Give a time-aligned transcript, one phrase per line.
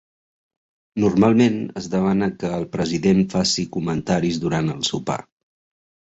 [1.01, 5.19] Normalment, es demana que el president faci comentaris durant el sopar.